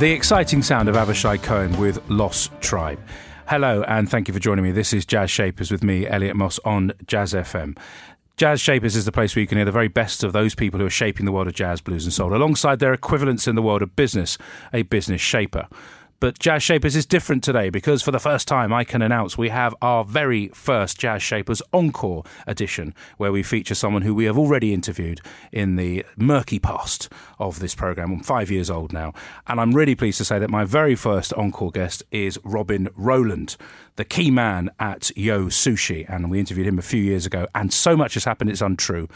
[0.00, 2.98] The exciting sound of Avishai Cohen with Lost Tribe.
[3.48, 4.72] Hello, and thank you for joining me.
[4.72, 7.76] This is Jazz Shapers with me, Elliot Moss, on Jazz FM.
[8.38, 10.80] Jazz Shapers is the place where you can hear the very best of those people
[10.80, 13.60] who are shaping the world of jazz, blues, and soul, alongside their equivalents in the
[13.60, 14.38] world of business,
[14.72, 15.68] a business shaper.
[16.20, 19.48] But Jazz Shapers is different today because for the first time I can announce we
[19.48, 24.36] have our very first Jazz Shapers Encore edition, where we feature someone who we have
[24.36, 28.12] already interviewed in the murky past of this programme.
[28.12, 29.14] I'm five years old now.
[29.46, 33.56] And I'm really pleased to say that my very first Encore guest is Robin Rowland,
[34.00, 36.08] the key man at Yo Sushi.
[36.08, 37.46] And we interviewed him a few years ago.
[37.54, 39.08] And so much has happened, it's untrue.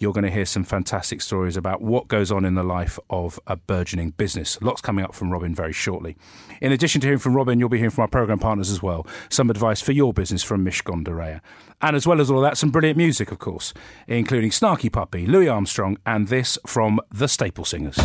[0.00, 3.38] You're going to hear some fantastic stories about what goes on in the life of
[3.46, 4.60] a burgeoning business.
[4.60, 6.16] Lots coming up from Robin very shortly.
[6.60, 9.06] In addition to hearing from Robin, you'll be hearing from our programme partners as well.
[9.28, 11.40] Some advice for your business from Mish Reya.
[11.80, 13.72] And as well as all of that, some brilliant music, of course,
[14.08, 17.98] including Snarky Puppy, Louis Armstrong, and this from the Staple Singers.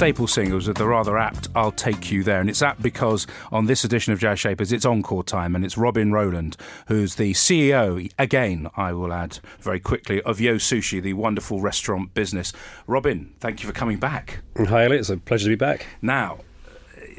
[0.00, 2.40] Staple Singers with the rather apt I'll Take You There.
[2.40, 5.76] And it's apt because on this edition of Jazz Shapers, it's encore time and it's
[5.76, 6.56] Robin Rowland,
[6.86, 12.14] who's the CEO, again, I will add very quickly, of Yo Sushi, the wonderful restaurant
[12.14, 12.54] business.
[12.86, 14.40] Robin, thank you for coming back.
[14.56, 15.00] Hi, Elliot.
[15.00, 15.84] It's a pleasure to be back.
[16.00, 16.38] Now,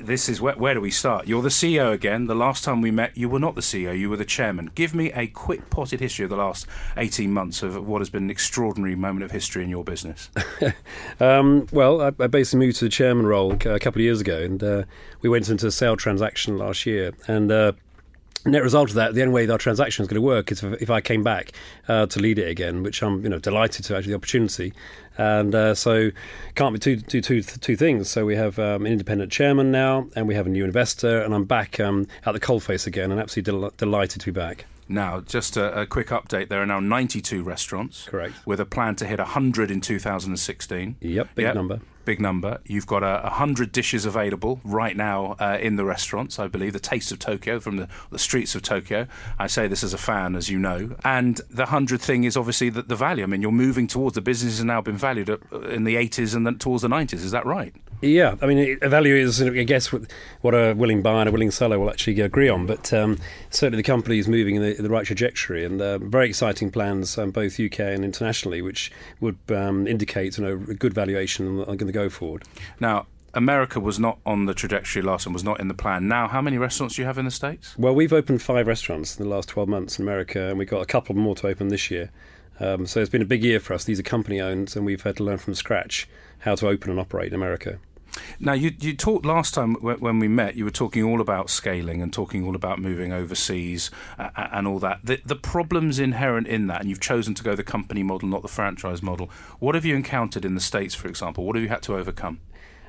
[0.05, 1.27] this is where, where do we start?
[1.27, 2.27] You're the CEO again.
[2.27, 4.71] The last time we met, you were not the CEO, you were the chairman.
[4.75, 6.67] Give me a quick potted history of the last
[6.97, 10.29] 18 months of what has been an extraordinary moment of history in your business.
[11.19, 14.41] Um, well, I, I basically moved to the chairman role a couple of years ago,
[14.41, 14.83] and uh,
[15.21, 17.13] we went into a sale transaction last year.
[17.27, 17.73] And uh,
[18.45, 20.81] net result of that, the only way our transaction is going to work is if,
[20.81, 21.51] if I came back
[21.87, 24.73] uh, to lead it again, which I'm you know delighted to actually the opportunity.
[25.17, 26.11] And uh, so,
[26.55, 28.09] can't be two, two, two, two things.
[28.09, 31.33] So we have um, an independent chairman now, and we have a new investor, and
[31.35, 34.65] I'm back um, at the coalface again, and absolutely del- delighted to be back.
[34.87, 38.05] Now, just a, a quick update there are now 92 restaurants.
[38.05, 38.35] Correct.
[38.45, 40.95] With a plan to hit 100 in 2016.
[40.99, 41.81] Yep, big Yep, number.
[42.05, 42.59] Big number.
[42.65, 46.73] You've got a, 100 dishes available right now uh, in the restaurants, I believe.
[46.73, 49.07] The Taste of Tokyo from the, the streets of Tokyo.
[49.37, 50.95] I say this as a fan, as you know.
[51.03, 53.23] And the 100 thing is obviously the, the value.
[53.23, 55.39] I mean, you're moving towards the business has now been valued at,
[55.69, 57.13] in the 80s and then towards the 90s.
[57.13, 57.73] Is that right?
[58.01, 59.93] Yeah, I mean, a value is, I guess,
[60.41, 62.65] what a willing buyer and a willing seller will actually agree on.
[62.65, 63.19] But um,
[63.51, 66.71] certainly the company is moving in the, in the right trajectory and uh, very exciting
[66.71, 71.63] plans, um, both UK and internationally, which would um, indicate you know, a good valuation
[71.63, 72.43] going to go forward.
[72.79, 76.07] Now, America was not on the trajectory last and was not in the plan.
[76.07, 77.77] Now, how many restaurants do you have in the States?
[77.77, 80.81] Well, we've opened five restaurants in the last 12 months in America, and we've got
[80.81, 82.11] a couple more to open this year.
[82.59, 83.85] Um, so it's been a big year for us.
[83.85, 86.07] These are company owned, and we've had to learn from scratch
[86.39, 87.79] how to open and operate in America.
[88.39, 92.01] Now, you, you talked last time when we met, you were talking all about scaling
[92.01, 94.99] and talking all about moving overseas and all that.
[95.03, 98.41] The, the problems inherent in that, and you've chosen to go the company model, not
[98.41, 99.29] the franchise model.
[99.59, 101.45] What have you encountered in the States, for example?
[101.45, 102.39] What have you had to overcome?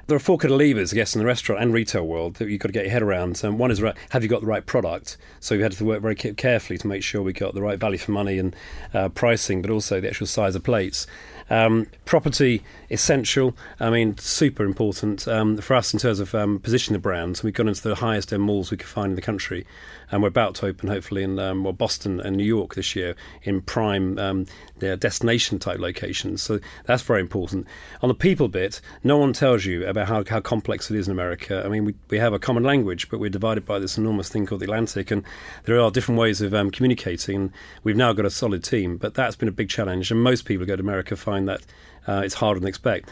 [0.09, 2.49] There are four kind of levers, I guess, in the restaurant and retail world that
[2.49, 3.41] you've got to get your head around.
[3.45, 3.81] Um, one is
[4.11, 5.17] have you got the right product?
[5.39, 7.99] So we had to work very carefully to make sure we got the right value
[7.99, 8.57] for money and
[8.93, 11.07] uh, pricing, but also the actual size of plates.
[11.53, 13.55] Um, property essential.
[13.79, 17.43] I mean, super important um, for us in terms of um, positioning the brands.
[17.43, 19.67] We've gone into the highest end malls we could find in the country,
[20.13, 23.17] and we're about to open hopefully in um, well, Boston and New York this year
[23.43, 24.47] in prime um,
[24.79, 26.41] destination type locations.
[26.43, 27.67] So that's very important.
[28.01, 31.13] On the people bit, no one tells you about how, how complex it is in
[31.13, 31.65] America.
[31.65, 34.47] I mean, we, we have a common language, but we're divided by this enormous thing
[34.47, 35.25] called the Atlantic, and
[35.65, 37.53] there are different ways of um, communicating.
[37.83, 40.13] We've now got a solid team, but that's been a big challenge.
[40.13, 41.63] And most people who go to America find find that
[42.07, 43.09] uh, it's harder than expect.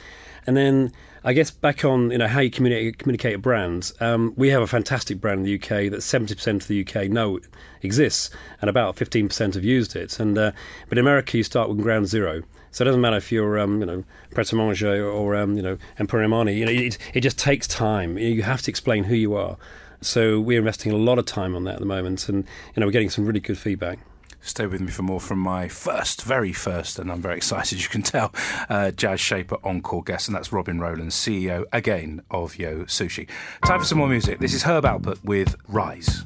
[0.46, 0.92] And then
[1.22, 3.92] I guess back on you know how you communicate communicate a brand.
[4.00, 7.10] Um, we have a fantastic brand in the UK that seventy percent of the UK
[7.10, 7.40] know
[7.82, 10.18] exists, and about fifteen percent have used it.
[10.18, 10.52] And uh,
[10.88, 12.42] but in America, you start with ground zero.
[12.72, 15.62] So it doesn't matter if you're, um, you know, Pret a Manger or, um, you
[15.62, 16.56] know, Emporio Armani.
[16.56, 18.16] You know, it, it just takes time.
[18.16, 19.56] You have to explain who you are.
[20.02, 22.44] So we're investing a lot of time on that at the moment, and
[22.74, 23.98] you know, we're getting some really good feedback.
[24.42, 27.88] Stay with me for more from my first, very first, and I'm very excited, you
[27.88, 28.34] can tell,
[28.68, 33.28] uh, Jazz Shaper Encore guest, and that's Robin Rowland, CEO again of Yo Sushi.
[33.66, 34.38] Time for some more music.
[34.38, 36.24] This is Herb Alpert with Rise.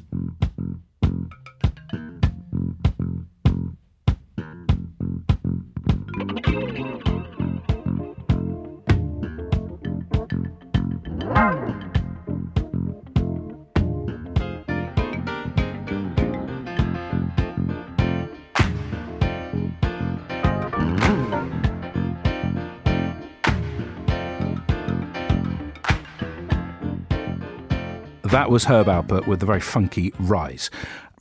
[28.35, 30.69] That was Herb Alpert with the very funky Rise.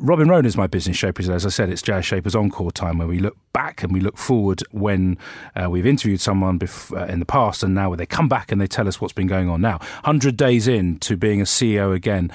[0.00, 1.22] Robin Rowland is my business shaper.
[1.32, 4.18] As I said, it's Jazz Shapers Encore time where we look back and we look
[4.18, 5.16] forward when
[5.54, 8.50] uh, we've interviewed someone bef- uh, in the past and now where they come back
[8.50, 9.76] and they tell us what's been going on now.
[10.02, 12.32] 100 days in to being a CEO again.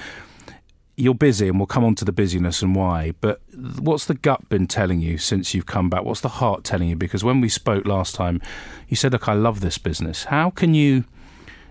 [0.96, 3.12] You're busy, and we'll come on to the busyness and why.
[3.20, 3.42] But
[3.78, 6.04] what's the gut been telling you since you've come back?
[6.04, 6.96] What's the heart telling you?
[6.96, 8.40] Because when we spoke last time,
[8.88, 10.24] you said, Look, I love this business.
[10.24, 11.04] How can you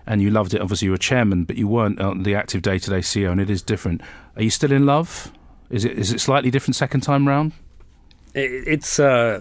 [0.06, 0.60] and you loved it.
[0.60, 3.40] Obviously, you were chairman, but you weren't uh, the active day to day CEO, and
[3.40, 4.00] it is different.
[4.36, 5.32] Are you still in love?
[5.70, 7.52] Is it is it slightly different second time round?
[8.34, 9.40] It, it's uh,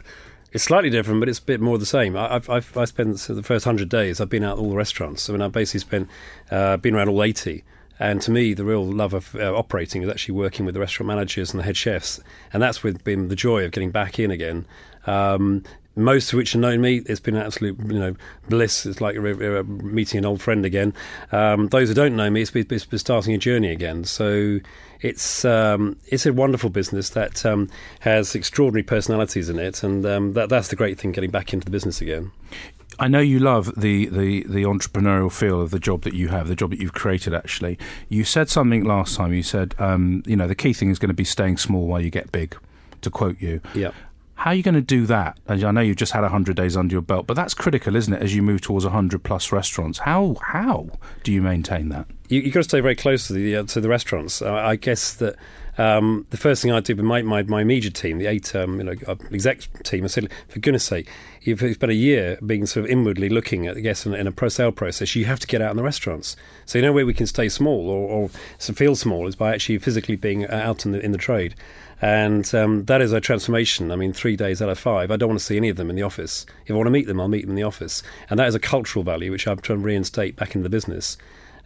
[0.52, 2.16] it's slightly different, but it's a bit more the same.
[2.16, 4.20] I've, I've I spent the first hundred days.
[4.20, 5.30] I've been out all the restaurants.
[5.30, 6.10] I mean, I've basically spent
[6.52, 7.64] uh, been around all eighty.
[8.02, 11.08] And to me, the real love of uh, operating is actually working with the restaurant
[11.08, 12.22] managers and the head chefs,
[12.54, 14.66] and that's with been the joy of getting back in again.
[15.06, 15.64] Um,
[16.04, 16.98] most of which have known me.
[17.06, 18.16] It's been an absolute, you know,
[18.48, 18.86] bliss.
[18.86, 20.94] It's like meeting an old friend again.
[21.32, 24.04] Um, those who don't know me, it's been, it's been, starting a journey again.
[24.04, 24.60] So
[25.02, 27.70] it's um, it's a wonderful business that um,
[28.02, 31.66] has extraordinary personalities in it, and um, that that's the great thing getting back into
[31.66, 32.32] the business again.
[33.02, 36.50] I know you love the, the, the entrepreneurial feel of the job that you have,
[36.50, 37.34] the job that you've created.
[37.34, 37.80] Actually,
[38.10, 39.34] you said something last time.
[39.34, 42.02] You said, um, you know, the key thing is going to be staying small while
[42.02, 42.58] you get big.
[43.04, 43.92] To quote you, yeah.
[44.40, 45.38] How are you going to do that?
[45.48, 48.14] And I know you've just had 100 days under your belt, but that's critical, isn't
[48.14, 50.00] it, as you move towards 100 plus restaurants?
[50.00, 50.88] How how
[51.24, 52.06] do you maintain that?
[52.30, 54.42] You, have got to stay very close to the uh, to the restaurants.
[54.42, 55.36] Uh, I guess that
[55.78, 58.78] um, the first thing I do with my, my, my immediate team, the eight um,
[58.78, 61.10] you know uh, exec team, I said, for goodness sake,
[61.42, 64.32] you've spent a year being sort of inwardly looking at, I guess, in, in a
[64.32, 65.18] pro sale process.
[65.18, 66.38] You have to get out in the restaurants.
[66.66, 69.80] So you know where we can stay small or, or feel small is by actually
[69.80, 71.56] physically being out in the in the trade.
[72.02, 73.92] And um, that is a transformation.
[73.92, 75.90] I mean, three days out of five, I don't want to see any of them
[75.90, 76.46] in the office.
[76.66, 78.02] If I want to meet them, I'll meet them in the office.
[78.30, 81.18] And that is a cultural value which I'm trying to reinstate back in the business.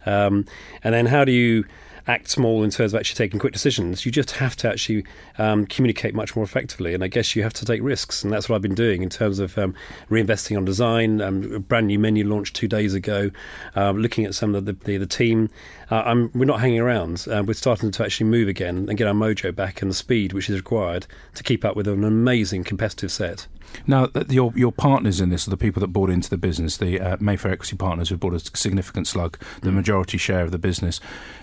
[0.06, 0.46] Um,
[0.82, 1.64] and then how do you
[2.06, 4.04] act small in terms of actually taking quick decisions.
[4.04, 5.04] You just have to actually
[5.38, 6.94] um, communicate much more effectively.
[6.94, 8.22] And I guess you have to take risks.
[8.22, 9.74] And that's what I've been doing in terms of um,
[10.10, 11.20] reinvesting on design.
[11.20, 13.30] Um, a brand new menu launched two days ago,
[13.74, 15.50] um, looking at some of the, the, the team.
[15.90, 17.26] Uh, we're not hanging around.
[17.30, 20.32] Uh, we're starting to actually move again and get our mojo back and the speed
[20.32, 23.46] which is required to keep up with an amazing competitive set.
[23.86, 27.00] Now, your your partners in this are the people that bought into the business, the
[27.00, 29.74] uh, Mayfair Equity Partners, who bought a significant slug, the mm.
[29.74, 31.00] majority share of the business.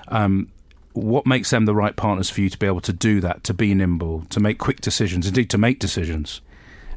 [0.08, 0.50] Um,
[0.94, 3.54] what makes them the right partners for you to be able to do that, to
[3.54, 6.42] be nimble, to make quick decisions, indeed to make decisions?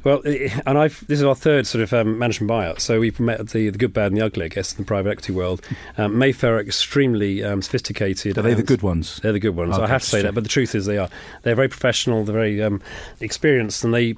[0.04, 0.20] Well,
[0.66, 2.80] and I've this is our third sort of um, management buyout.
[2.80, 5.10] So we've met the the good, bad, and the ugly, I guess, in the private
[5.10, 5.62] equity world.
[5.96, 8.36] Um, Mayfair are extremely um, sophisticated.
[8.36, 9.18] Are they the good ones?
[9.22, 9.78] They're the good ones.
[9.78, 11.08] I have to say that, but the truth is they are.
[11.42, 12.22] They're very professional.
[12.24, 12.82] They're very um,
[13.20, 14.14] experienced, and they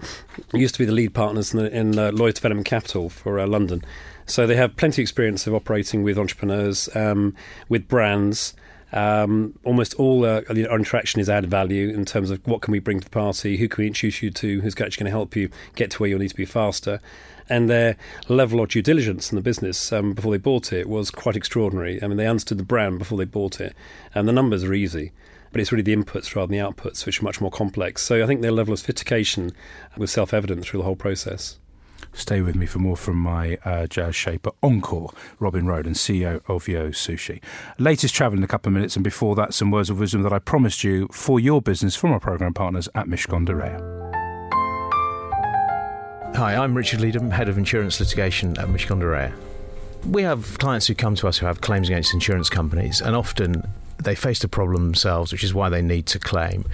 [0.53, 3.47] used to be the lead partners in, the, in uh, Lloyd's Development Capital for uh,
[3.47, 3.85] London.
[4.27, 7.37] So they have plenty of experience of operating with entrepreneurs, um,
[7.69, 8.55] with brands.
[8.93, 12.79] Um, almost all uh, our interaction is added value in terms of what can we
[12.79, 15.35] bring to the party, who can we introduce you to, who's actually going to help
[15.35, 17.01] you get to where you need to be faster.
[17.49, 17.97] And their
[18.29, 22.03] level of due diligence in the business um, before they bought it was quite extraordinary.
[22.03, 23.75] I mean, they understood the brand before they bought it,
[24.15, 25.13] and the numbers are easy
[25.53, 28.03] but it's really the inputs rather than the outputs which are much more complex.
[28.03, 29.53] So I think their level of sophistication
[29.97, 31.57] was self evident through the whole process.
[32.17, 36.67] Stay with me for more from my uh, jazz shaper Encore, Robin Rowland, CEO of
[36.67, 37.43] Yo Sushi.
[37.79, 40.33] Latest travel in a couple of minutes, and before that, some words of wisdom that
[40.33, 43.55] I promised you for your business from our programme partners at Mishcon de
[46.39, 49.35] Hi, I'm Richard Leedham, Head of Insurance Litigation at Mishcon de
[50.09, 53.63] We have clients who come to us who have claims against insurance companies, and often
[53.99, 56.65] they faced a problem themselves, which is why they need to claim.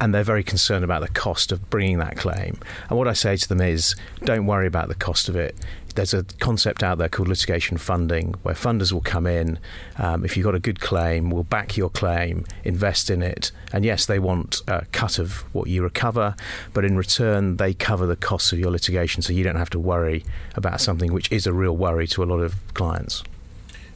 [0.00, 2.58] And they're very concerned about the cost of bringing that claim.
[2.88, 5.56] And what I say to them is don't worry about the cost of it.
[5.94, 9.58] There's a concept out there called litigation funding where funders will come in.
[9.98, 13.52] Um, if you've got a good claim, we'll back your claim, invest in it.
[13.74, 16.34] And yes, they want a cut of what you recover,
[16.72, 19.78] but in return, they cover the costs of your litigation so you don't have to
[19.78, 20.24] worry
[20.54, 23.22] about something which is a real worry to a lot of clients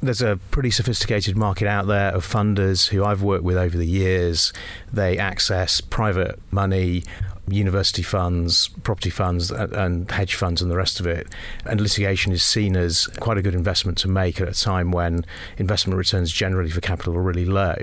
[0.02, 3.86] there's a pretty sophisticated market out there of funders who I've worked with over the
[3.86, 4.52] years.
[4.92, 7.02] They access private money,
[7.48, 11.28] university funds, property funds, and hedge funds, and the rest of it.
[11.64, 15.24] And litigation is seen as quite a good investment to make at a time when
[15.56, 17.76] investment returns generally for capital are really low,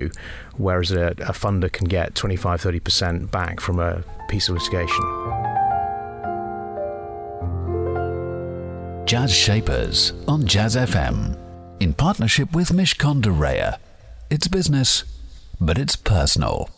[0.58, 5.04] whereas a, a funder can get 25 30% back from a piece of litigation.
[9.06, 11.43] Jazz Shapers on Jazz FM
[11.80, 13.78] in partnership with Mishcon de Reya.
[14.30, 15.04] It's business,
[15.60, 16.70] but it's personal.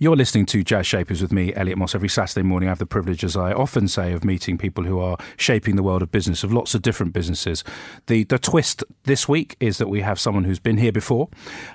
[0.00, 1.92] You're listening to Jazz Shapers with me, Elliot Moss.
[1.92, 5.00] Every Saturday morning, I have the privilege, as I often say, of meeting people who
[5.00, 7.64] are shaping the world of business, of lots of different businesses.
[8.06, 11.28] The the twist this week is that we have someone who's been here before.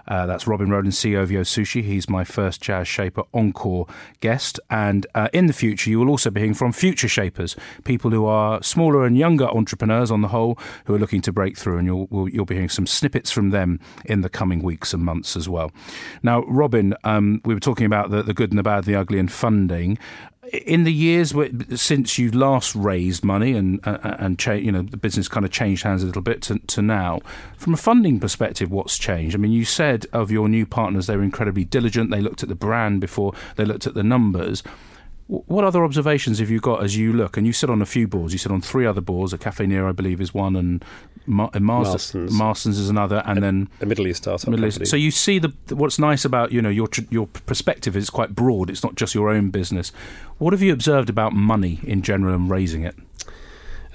[0.08, 1.84] Uh, that's Robin Rowland, CEO of Yo Sushi.
[1.84, 3.88] He's my first Jazz Shaper Encore
[4.22, 4.58] guest.
[4.70, 8.26] And uh, in the future, you will also be hearing from future shapers, people who
[8.26, 11.78] are smaller and younger entrepreneurs on the whole, who are looking to break through.
[11.78, 15.36] And you'll, you'll be hearing some snippets from them in the coming weeks and months
[15.36, 15.74] as well.
[16.22, 19.20] Now, Robin, um, we were talking about the, the good and the bad, the ugly,
[19.20, 19.98] and funding.
[20.52, 21.34] In the years
[21.76, 25.52] since you last raised money and uh, and cha- you know the business kind of
[25.52, 27.22] changed hands a little bit to, to now,
[27.58, 29.36] from a funding perspective, what's changed?
[29.36, 32.12] I mean, you said of your new partners they were incredibly diligent.
[32.12, 34.64] They looked at the brand before they looked at the numbers.
[35.28, 37.38] What other observations have you got as you look?
[37.38, 38.34] And you sit on a few boards.
[38.34, 39.34] You sit on three other boards.
[39.34, 40.84] A Caffè Nero, I believe, is one, and
[41.26, 42.32] Mar- Marston's.
[42.34, 44.50] Marston's is another, and a, then a Middle East startup.
[44.50, 44.86] Middle East.
[44.86, 48.70] So you see the what's nice about you know your your perspective is quite broad.
[48.70, 49.92] It's not just your own business.
[50.38, 52.96] What have you observed about money in general and raising it?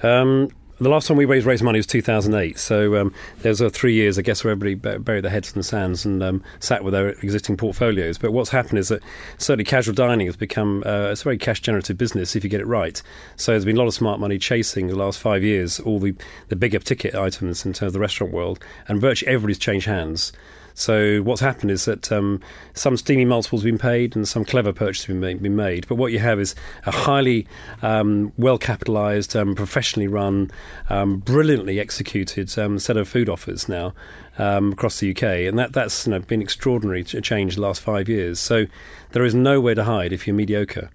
[0.01, 2.57] Um, the last time we raised raised money was 2008.
[2.57, 5.59] So um, there was uh, three years, I guess, where everybody buried their heads in
[5.59, 8.17] the sands and um, sat with their existing portfolios.
[8.17, 9.03] But what's happened is that
[9.37, 12.61] certainly casual dining has become uh, it's a very cash generative business if you get
[12.61, 13.01] it right.
[13.35, 16.15] So there's been a lot of smart money chasing the last five years all the,
[16.47, 20.31] the bigger ticket items in terms of the restaurant world, and virtually everybody's changed hands.
[20.79, 22.39] So what's happened is that um,
[22.73, 25.85] some steamy multiples have been paid and some clever purchases have been, made.
[25.89, 26.55] But what you have is
[26.85, 27.47] a highly
[27.81, 30.51] um, well capitalised, um, professionally run,
[30.89, 33.93] um, brilliantly executed um, set of food offers now
[34.37, 38.07] um, across the UK, and that that's you know, been extraordinary change the last five
[38.07, 38.39] years.
[38.39, 38.65] So
[39.11, 40.89] there is nowhere to hide if you're mediocre.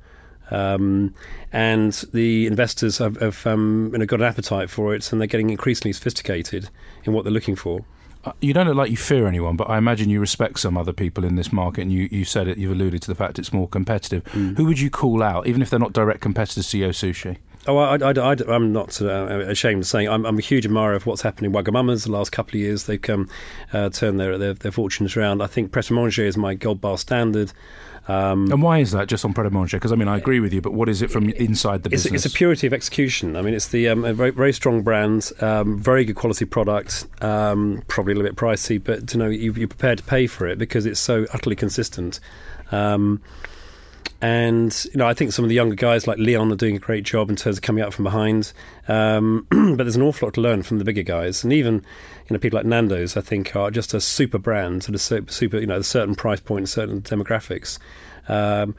[0.50, 1.14] Um,
[1.53, 5.29] and the investors have, have um, you know, got an appetite for it, and they're
[5.29, 6.71] getting increasingly sophisticated
[7.05, 7.85] in what they're looking for
[8.40, 11.25] you don't look like you fear anyone, but I imagine you respect some other people
[11.25, 13.69] in this market, and you, you said it, you've alluded to the fact it's more
[13.69, 14.25] competitive.
[14.25, 14.57] Mm.
[14.57, 17.38] Who would you call out, even if they're not direct competitors to Yo Sushi?
[17.66, 21.23] Oh, I, am not uh, ashamed of saying I'm, I'm, a huge admirer of what's
[21.23, 22.85] happened in Wagamama's the last couple of years.
[22.85, 23.28] They've come,
[23.73, 25.42] uh, turned their, their, their fortunes around.
[25.42, 27.52] I think Pret a Manger is my gold bar standard.
[28.06, 29.78] Um, and why is that just on Pret a Manger?
[29.78, 32.02] Because I mean, I agree with you, but what is it from inside the it's,
[32.02, 32.26] business?
[32.26, 33.35] It's a purity of execution.
[33.35, 37.06] I mean, it's the um, a very, very strong brand, um, very good quality product,
[37.23, 40.47] um, probably a little bit pricey, but you know you, are prepared to pay for
[40.47, 42.21] it because it's so utterly consistent.
[42.73, 43.23] Um,
[44.21, 46.79] and you know, I think some of the younger guys like Leon are doing a
[46.81, 48.53] great job in terms of coming up from behind.
[48.89, 52.35] Um, but there's an awful lot to learn from the bigger guys, and even you
[52.35, 55.67] know people like Nando's, I think, are just a super brand at a super, you
[55.67, 57.79] know, a certain price point, certain demographics.
[58.29, 58.75] Um,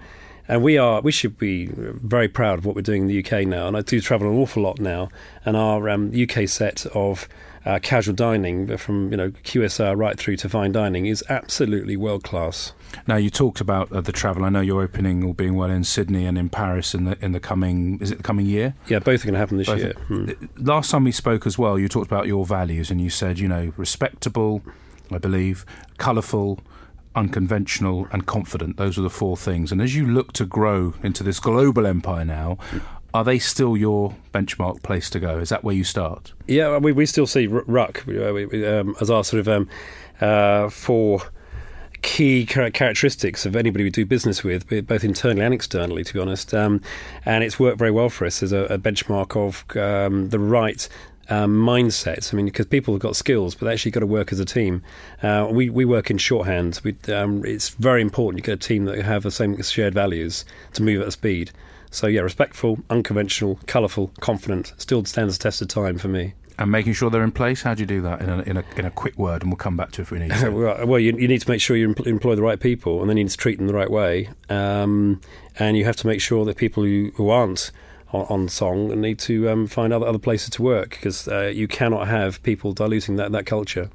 [0.47, 3.47] and we are we should be very proud of what we're doing in the UK
[3.47, 3.67] now.
[3.67, 5.09] And I do travel an awful lot now,
[5.43, 7.27] and our um, UK set of
[7.65, 12.23] uh, casual dining from you know QSR right through to fine dining is absolutely world
[12.23, 12.73] class.
[13.07, 14.45] Now you talked about uh, the travel.
[14.45, 17.31] I know you're opening all being well in Sydney and in Paris in the in
[17.31, 18.75] the coming is it the coming year?
[18.87, 19.93] Yeah, both are going to happen this both year.
[20.07, 20.31] Hmm.
[20.57, 23.47] Last time we spoke as well, you talked about your values and you said you
[23.47, 24.61] know respectable,
[25.11, 25.65] I believe,
[25.97, 26.59] colourful
[27.15, 28.77] unconventional, and confident.
[28.77, 29.71] Those are the four things.
[29.71, 32.57] And as you look to grow into this global empire now,
[33.15, 35.37] are they still your benchmark place to go?
[35.37, 36.33] Is that where you start?
[36.47, 39.69] Yeah, we, we still see Ruck um, as our sort of um,
[40.19, 41.21] uh, four
[42.01, 46.53] key characteristics of anybody we do business with, both internally and externally, to be honest.
[46.53, 46.81] Um,
[47.23, 50.87] and it's worked very well for us as a, a benchmark of um, the right
[51.29, 52.33] um, mindset.
[52.33, 54.45] I mean, because people have got skills, but they actually got to work as a
[54.45, 54.83] team.
[55.23, 56.81] Uh, we we work in shorthand.
[56.83, 60.43] We, um, it's very important you get a team that have the same shared values
[60.73, 61.51] to move at speed.
[61.95, 66.33] So yeah, respectful, unconventional, colourful, confident, still stands the test of time for me.
[66.57, 67.61] And making sure they're in place.
[67.61, 69.43] How do you do that in a, in a, in a quick word?
[69.43, 70.49] And we'll come back to it if we need to.
[70.85, 73.15] well, you, you need to make sure you empl- employ the right people, and then
[73.15, 74.29] you need to treat them the right way.
[74.49, 75.21] Um,
[75.57, 77.71] and you have to make sure that people who, who aren't
[78.11, 81.67] on, on song need to um, find other other places to work because uh, you
[81.67, 83.89] cannot have people diluting that that culture.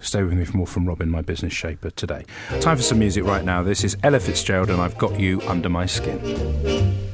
[0.00, 2.24] Stay with me for more from Robin, my business shaper today.
[2.60, 3.62] Time for some music right now.
[3.62, 7.13] This is Ella Fitzgerald, and I've got you under my skin.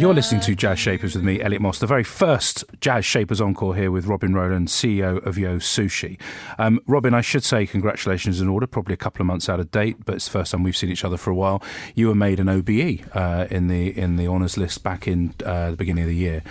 [0.00, 3.76] You're listening to Jazz Shapers with me, Elliot Moss, the very first Jazz Shapers Encore
[3.76, 6.18] here with Robin Rowland, CEO of Yo Sushi.
[6.56, 9.70] Um, Robin, I should say congratulations in order, probably a couple of months out of
[9.70, 11.62] date, but it's the first time we've seen each other for a while.
[11.94, 15.72] You were made an OBE uh, in the in the honours list back in uh,
[15.72, 16.42] the beginning of the year.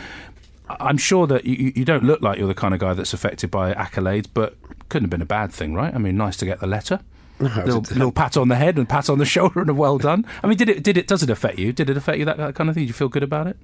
[0.70, 3.50] I'm sure that you, you don't look like you're the kind of guy that's affected
[3.50, 4.58] by accolades, but
[4.90, 5.92] couldn't have been a bad thing, right?
[5.92, 7.00] I mean, nice to get the letter.
[7.40, 10.26] little, little pat on the head and pat on the shoulder and a well done.
[10.44, 10.84] I mean, did it?
[10.84, 11.08] Did it?
[11.08, 11.72] Does it affect you?
[11.72, 12.84] Did it affect you that, that kind of thing?
[12.84, 13.58] Do you feel good about it?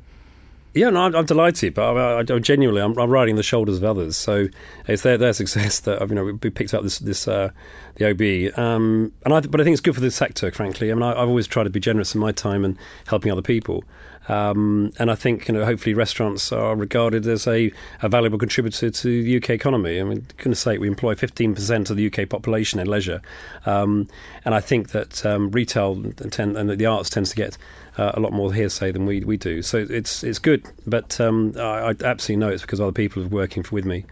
[0.76, 3.78] Yeah, no, I'm, I'm delighted, but I, I, I genuinely, I'm, I'm riding the shoulders
[3.78, 4.18] of others.
[4.18, 4.50] So
[4.90, 7.52] it's their, their success that you know we picked up this this uh,
[7.96, 10.52] the OB, um, and I, but I think it's good for the sector.
[10.52, 13.32] Frankly, I mean, I, I've always tried to be generous in my time and helping
[13.32, 13.84] other people.
[14.28, 17.72] Um, and I think you know, hopefully, restaurants are regarded as a,
[18.02, 20.00] a valuable contributor to the UK economy.
[20.00, 23.22] I mean, goodness sake, we employ 15% of the UK population in leisure,
[23.66, 24.08] um,
[24.44, 27.58] and I think that um, retail tend, and the arts tends to get
[27.98, 29.62] uh, a lot more hearsay than we we do.
[29.62, 33.28] So it's it's good, but um, I, I absolutely know it's because other people are
[33.28, 34.06] working for, with me.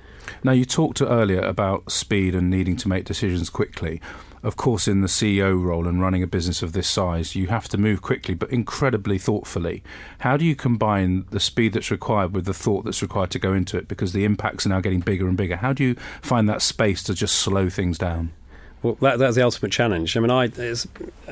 [0.44, 4.02] Now, you talked to earlier about speed and needing to make decisions quickly.
[4.44, 7.70] Of course, in the CEO role and running a business of this size, you have
[7.70, 9.84] to move quickly but incredibly thoughtfully.
[10.20, 13.54] How do you combine the speed that's required with the thought that's required to go
[13.54, 13.88] into it?
[13.88, 15.56] Because the impacts are now getting bigger and bigger.
[15.56, 18.34] How do you find that space to just slow things down?
[18.82, 20.18] Well, that, that's the ultimate challenge.
[20.18, 20.52] I mean, I,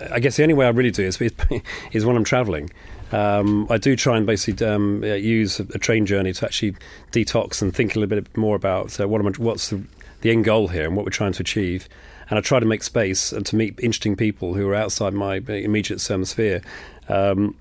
[0.09, 1.31] I guess the only way I really do it is,
[1.91, 2.71] is when I'm travelling.
[3.11, 6.75] Um, I do try and basically um, uh, use a, train journey to actually
[7.11, 9.83] detox and think a little bit more about uh, what I, what's the,
[10.21, 11.89] the end goal here and what we're trying to achieve.
[12.29, 15.35] And I try to make space and to meet interesting people who are outside my
[15.47, 16.61] immediate um, sphere.
[17.09, 17.55] Um,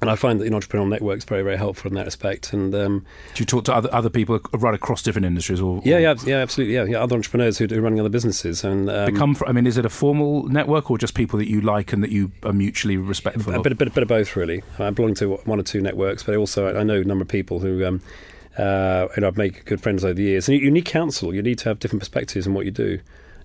[0.00, 2.52] and I find that the entrepreneurial network is very, very helpful in that respect.
[2.52, 5.96] And um, Do you talk to other other people right across different industries, or yeah,
[5.96, 7.02] or yeah, yeah, absolutely, yeah, yeah.
[7.02, 9.36] Other entrepreneurs who are running other businesses and um, become?
[9.46, 12.10] I mean, is it a formal network or just people that you like and that
[12.10, 13.62] you are mutually respectful a of?
[13.62, 14.62] bit, a bit, a bit of both, really.
[14.78, 17.60] I belong to one or two networks, but also I know a number of people
[17.60, 18.00] who, um,
[18.56, 20.48] uh, you know, I've made good friends over the years.
[20.48, 21.34] And you, you need counsel.
[21.34, 23.00] You need to have different perspectives in what you do.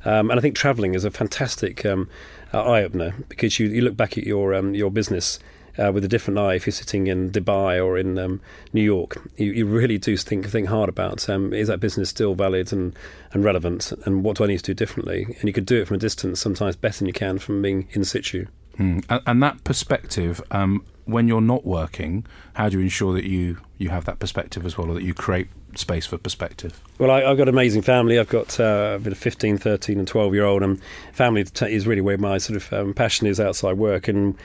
[0.05, 2.07] Um, and I think travelling is a fantastic um,
[2.53, 5.39] uh, eye opener because you, you look back at your um, your business.
[5.77, 8.39] Uh, with a different eye, if you're sitting in Dubai or in um,
[8.71, 12.33] New York, you, you really do think think hard about um, is that business still
[12.33, 12.95] valid and,
[13.33, 15.25] and relevant, and what do I need to do differently?
[15.39, 17.88] And you could do it from a distance, sometimes better than you can from being
[17.91, 18.47] in situ.
[18.77, 19.05] Mm.
[19.09, 23.57] And, and that perspective, um, when you're not working, how do you ensure that you,
[23.77, 26.81] you have that perspective as well, or that you create space for perspective?
[26.97, 28.19] Well, I, I've got an amazing family.
[28.19, 30.81] I've got uh, a bit of 15, 13, and 12 year old, and
[31.13, 34.07] family t- is really where my sort of um, passion is outside work.
[34.07, 34.35] And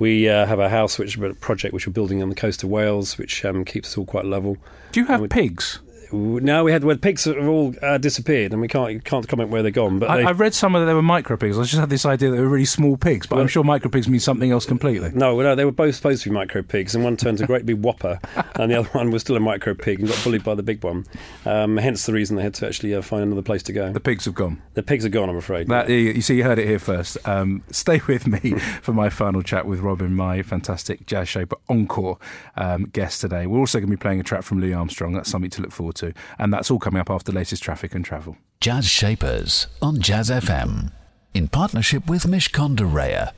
[0.00, 2.70] we uh, have a house, which a project which we're building on the coast of
[2.70, 4.56] Wales, which um, keeps us all quite level.
[4.90, 5.78] Do you have pigs?
[6.12, 9.50] Now we had where the pigs have all uh, disappeared, and we can't can't comment
[9.50, 9.98] where they're gone.
[9.98, 11.58] But I, they, I read some of them, they were micro pigs.
[11.58, 13.90] I just had this idea that they were really small pigs, but I'm sure micro
[13.90, 15.10] pigs means something else completely.
[15.14, 17.66] no, no, they were both supposed to be micro pigs, and one turned a great
[17.66, 18.18] big whopper,
[18.56, 20.82] and the other one was still a micro pig and got bullied by the big
[20.82, 21.06] one.
[21.46, 23.92] Um, hence the reason they had to actually uh, find another place to go.
[23.92, 24.62] The pigs have gone.
[24.74, 25.68] The pigs are gone, I'm afraid.
[25.68, 27.16] That, you you see, you heard it here first.
[27.26, 32.18] Um, stay with me for my final chat with Robin, my fantastic jazz shaper encore
[32.56, 33.46] um, guest today.
[33.46, 35.12] We're also going to be playing a track from Louis Armstrong.
[35.14, 35.99] That's something to look forward to.
[36.38, 38.36] And that's all coming up after the latest traffic and travel.
[38.60, 40.92] Jazz Shapers on Jazz FM.
[41.32, 43.32] In partnership with Mishcon de Reya.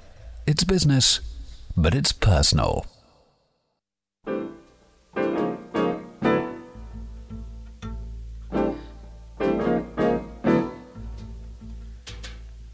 [0.47, 1.21] It's business,
[1.77, 2.87] but it's personal.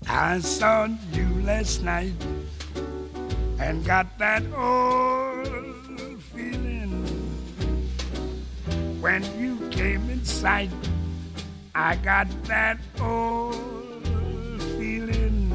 [0.09, 2.15] I saw you last night
[3.61, 5.58] and got that old
[9.01, 10.71] when you came in sight.
[11.75, 14.03] I got that old
[14.77, 15.49] feeling.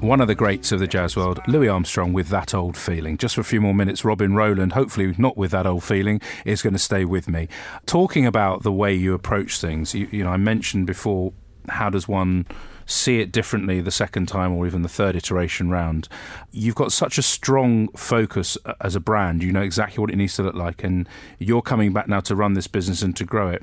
[0.00, 3.16] One of the greats of the jazz world, Louis Armstrong, with that old feeling.
[3.16, 6.62] Just for a few more minutes, Robin Rowland, hopefully not with that old feeling, is
[6.62, 7.48] going to stay with me.
[7.86, 11.32] Talking about the way you approach things, you, you know, I mentioned before,
[11.68, 12.46] how does one
[12.86, 16.08] see it differently the second time or even the third iteration round.
[16.52, 19.42] You've got such a strong focus uh, as a brand.
[19.42, 22.34] You know exactly what it needs to look like, and you're coming back now to
[22.36, 23.62] run this business and to grow it.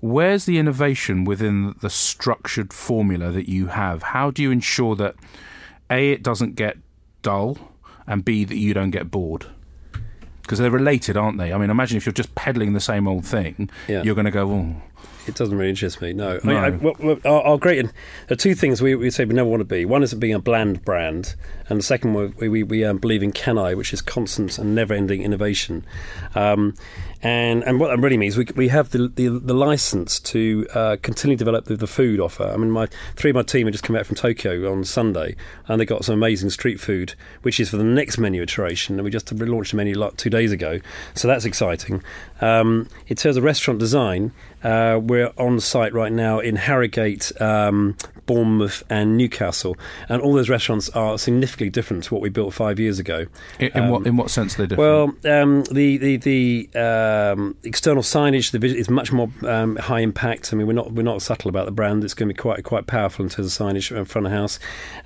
[0.00, 4.02] Where's the innovation within the structured formula that you have?
[4.02, 5.14] How do you ensure that
[5.90, 6.76] A, it doesn't get
[7.22, 7.56] dull,
[8.06, 9.46] and B, that you don't get bored?
[10.42, 11.52] Because they're related, aren't they?
[11.52, 14.02] I mean, imagine if you're just peddling the same old thing, Yeah.
[14.04, 14.76] you're going to go, oh,
[15.26, 16.12] It doesn't really interest me.
[16.12, 16.54] No, I No.
[16.54, 16.70] mean, I,
[17.04, 17.82] well, our, our great.
[17.84, 17.92] There
[18.32, 19.84] are two things we, we say we never want to be.
[19.84, 21.34] One is being a bland brand,
[21.68, 24.74] and the second we we, we um, believe in can I, which is constant and
[24.74, 25.84] never-ending innovation.
[26.34, 26.74] Um,
[27.22, 30.96] and and what that really means, we we have the the, the license to uh,
[31.02, 32.44] continually develop the, the food offer.
[32.44, 32.86] I mean, my
[33.16, 35.34] three of my team had just come back from Tokyo on Sunday,
[35.66, 38.96] and they got some amazing street food, which is for the next menu iteration.
[38.96, 40.80] And we just relaunched the menu like two days ago,
[41.14, 42.02] so that's exciting.
[42.40, 44.32] Um, in terms of restaurant design,
[44.66, 49.76] uh, we're on site right now in Harrogate, um, Bournemouth, and Newcastle,
[50.08, 53.26] and all those restaurants are significantly different to what we built five years ago.
[53.60, 55.22] in, in what in what sense are they different?
[55.24, 60.52] Well, um, the the the um, external signage, the is much more um, high impact.
[60.52, 62.02] I mean, we're not we're not subtle about the brand.
[62.02, 64.58] It's going to be quite quite powerful in terms of signage in front of house.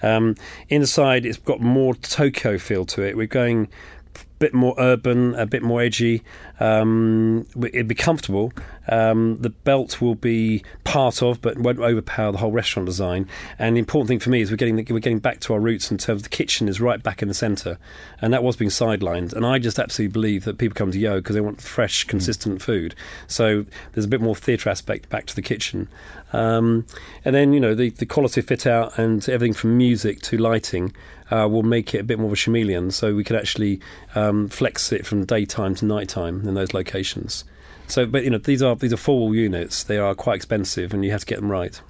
[0.03, 0.37] Um,
[0.71, 3.15] inside, it's got more Tokyo feel to it.
[3.15, 3.69] We're going
[4.17, 6.23] a bit more urban, a bit more edgy.
[6.59, 8.53] Um, it'd be comfortable.
[8.91, 13.29] Um, the belt will be part of, but won't overpower the whole restaurant design.
[13.59, 15.91] And the important thing for me is we're getting we're getting back to our roots
[15.91, 17.79] in terms of the kitchen is right back in the centre,
[18.21, 19.33] and that was being sidelined.
[19.33, 22.61] And I just absolutely believe that people come to Yo because they want fresh, consistent
[22.61, 22.97] food.
[23.29, 25.89] So there's a bit more theatre aspect back to the kitchen.
[26.33, 26.85] Um,
[27.25, 30.37] and then you know the the quality of fit out and everything from music to
[30.37, 30.93] lighting
[31.31, 32.91] uh, will make it a bit more of a chameleon.
[32.91, 33.81] So we could actually
[34.17, 37.45] um, flex it from daytime to nighttime in those locations.
[37.91, 39.83] So, but you know these are these are full units.
[39.83, 41.81] They are quite expensive, and you have to get them right.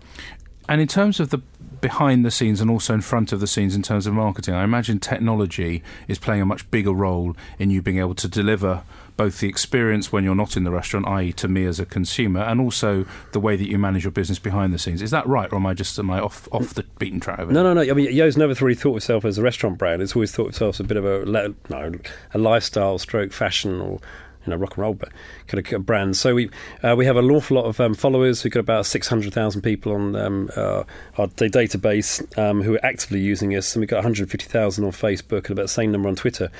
[0.69, 1.39] And in terms of the
[1.81, 4.65] behind the scenes and also in front of the scenes in terms of marketing, I
[4.65, 8.83] imagine technology is playing a much bigger role in you being able to deliver
[9.17, 12.41] both the experience when you're not in the restaurant, i.e., to me as a consumer,
[12.41, 15.03] and also the way that you manage your business behind the scenes.
[15.03, 17.39] Is that right, or am I just am I off off the beaten track?
[17.39, 17.83] Over No, no, no.
[17.83, 20.01] I mean, Yo's never really thought of itself as a restaurant brand.
[20.01, 21.27] It's always thought of itself as a bit of a
[21.69, 21.93] no,
[22.33, 24.01] a lifestyle stroke fashion or
[24.46, 25.11] you know rock and roll but
[25.46, 26.16] kind of brand.
[26.16, 26.50] So we
[26.83, 28.44] uh, we have an awful lot of um, followers.
[28.44, 30.85] We've got about six hundred thousand people on um, uh,
[31.18, 34.46] our da- database um, who are actively using us, and we've got one hundred fifty
[34.46, 36.50] thousand on Facebook and about the same number on Twitter.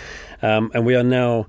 [0.43, 1.47] Um, and we are now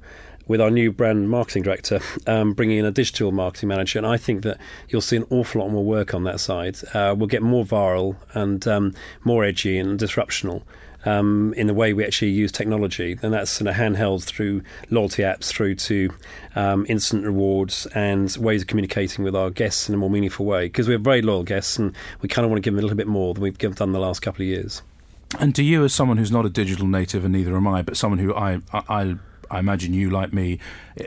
[0.48, 4.18] with our new brand marketing director, um, bringing in a digital marketing manager, and I
[4.18, 4.58] think that
[4.90, 6.78] you'll see an awful lot more work on that side.
[6.94, 10.64] Uh, we'll get more viral and um, more edgy and disruptional.
[11.04, 14.62] Um, in the way we actually use technology, and that's in a handheld through
[14.92, 16.14] loyalty apps, through to
[16.56, 20.66] um, instant rewards and ways of communicating with our guests in a more meaningful way.
[20.66, 22.98] Because we're very loyal guests, and we kind of want to give them a little
[22.98, 24.84] bit more than we've done the last couple of years.
[25.40, 27.98] And to you, as someone who's not a digital native, and neither am I, but
[27.98, 29.16] someone who I, I,
[29.52, 30.60] I imagine you, like me,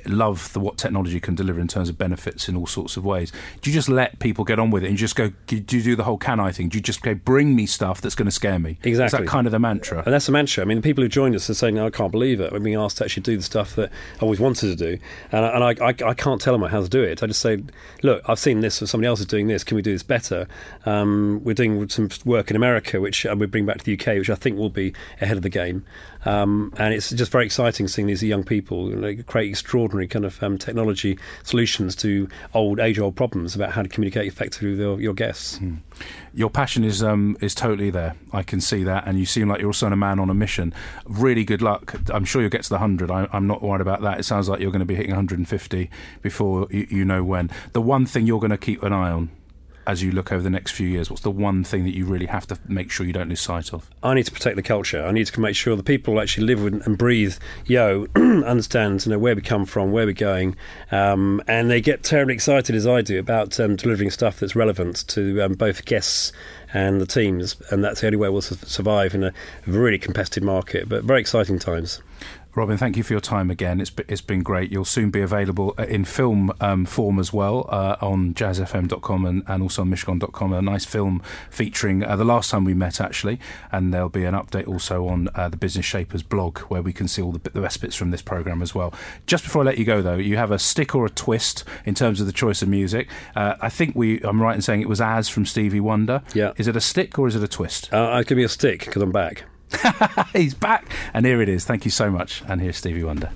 [0.07, 3.33] love the, what technology can deliver in terms of benefits in all sorts of ways.
[3.61, 5.33] Do you just let people get on with it and just go?
[5.47, 6.69] Do you do the whole can I thing?
[6.69, 8.79] Do you just go bring me stuff that's going to scare me?
[8.83, 9.21] Is Exactly.
[9.21, 10.03] that kind of the mantra?
[10.05, 10.63] And that's the mantra.
[10.63, 12.53] I mean, the people who joined us are saying, I can't believe it.
[12.53, 15.03] We're being asked to actually do the stuff that I always wanted to do.
[15.33, 17.23] And, I, and I, I, I can't tell them how to do it.
[17.23, 17.63] I just say,
[18.03, 19.65] look, I've seen this, or somebody else is doing this.
[19.65, 20.47] Can we do this better?
[20.87, 24.19] Um, we're doing some work in America, which uh, we bring back to the UK,
[24.19, 25.85] which I think will be ahead of the game.
[26.25, 30.25] Um, and it's just very exciting seeing these young people you know, create extraordinary kind
[30.25, 35.01] of um, technology solutions to old, age-old problems about how to communicate effectively with your,
[35.01, 35.61] your guests.
[36.33, 38.17] Your passion is um, is totally there.
[38.33, 40.75] I can see that, and you seem like you're also a man on a mission.
[41.07, 41.95] Really good luck.
[42.11, 43.11] I'm sure you'll get to the hundred.
[43.11, 44.19] I'm not worried about that.
[44.19, 45.91] It sounds like you're going to be hitting 150
[46.23, 47.51] before you, you know when.
[47.73, 49.31] The one thing you're going to keep an eye on
[49.87, 52.27] as you look over the next few years, what's the one thing that you really
[52.27, 53.91] have to make sure you don't lose sight of?
[54.03, 55.05] I need to protect the culture.
[55.05, 59.19] I need to make sure the people actually live and breathe Yo understand you know
[59.19, 60.57] where we come from, where we're going,
[60.91, 65.07] um, and they get terribly excited as I do about um, delivering stuff that's relevant
[65.09, 66.33] to um, both guests
[66.73, 69.33] and the teams, and that's the only way we'll su- survive in a
[69.67, 70.89] really competitive market.
[70.89, 72.03] But very exciting times.
[72.57, 73.81] Robin, thank you for your time again.
[73.81, 74.71] It's it's been great.
[74.71, 79.43] You'll soon be available uh, in film um, form as well uh, on jazzfm.com and,
[79.49, 80.53] and also on mishcon.com.
[80.53, 83.41] A nice film featuring uh, the last time we met, actually.
[83.73, 87.09] And there'll be an update also on uh, the Business Shapers blog where we can
[87.09, 88.95] see all the, the best bits from this program as well.
[89.27, 91.95] Just before I let you go, though, you have a stick or a twist in
[91.95, 93.09] terms of the choice of music.
[93.35, 96.23] Uh, I think we, I'm right in saying it was As from Stevie Wonder.
[96.35, 96.53] Yeah.
[96.57, 97.93] Is it a stick or is it a twist?
[97.93, 99.45] Uh, I give me a stick because I'm back.
[100.33, 100.89] He's back.
[101.13, 101.65] And here it is.
[101.65, 102.43] Thank you so much.
[102.47, 103.31] And here's Stevie Wonder.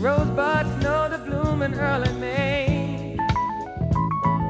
[0.00, 3.16] rosebuds know the bloom in early May.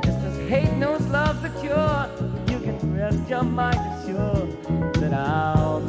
[0.04, 2.08] Just as hate knows love's a cure,
[2.46, 5.79] you can rest your mind assured that I'll.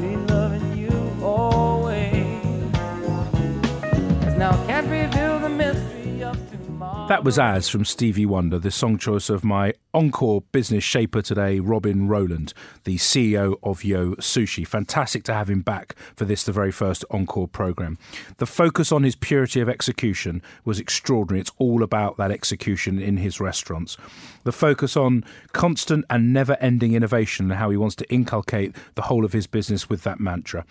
[7.08, 11.60] That was As from Stevie Wonder, the song choice of my encore business shaper today,
[11.60, 12.54] Robin Rowland,
[12.86, 14.66] the CEO of Yo Sushi.
[14.66, 17.98] Fantastic to have him back for this, the very first encore program.
[18.38, 21.42] The focus on his purity of execution was extraordinary.
[21.42, 23.98] It's all about that execution in his restaurants.
[24.44, 29.04] The focus on constant and never ending innovation and how he wants to inculcate the
[29.04, 30.66] whole of his business with that mantra.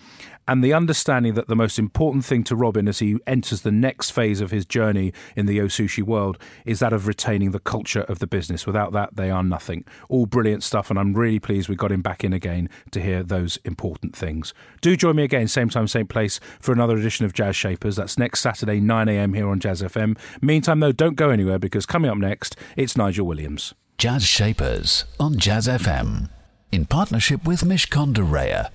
[0.51, 4.09] And the understanding that the most important thing to Robin as he enters the next
[4.09, 8.01] phase of his journey in the Yo Sushi world is that of retaining the culture
[8.01, 8.65] of the business.
[8.65, 9.85] Without that, they are nothing.
[10.09, 13.23] All brilliant stuff, and I'm really pleased we got him back in again to hear
[13.23, 14.53] those important things.
[14.81, 17.95] Do join me again, same time, same place, for another edition of Jazz Shapers.
[17.95, 20.17] That's next Saturday, 9am here on Jazz FM.
[20.41, 23.73] Meantime, though, don't go anywhere because coming up next, it's Nigel Williams.
[23.97, 26.29] Jazz Shapers on Jazz FM.
[26.73, 28.67] In partnership with Mishcon de Reya.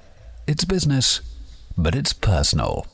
[0.46, 1.20] It's business,
[1.76, 2.86] but it's personal.